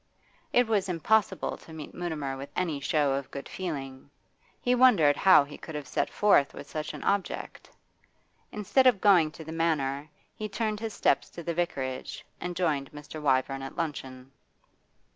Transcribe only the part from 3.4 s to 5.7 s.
feeling; he wondered how he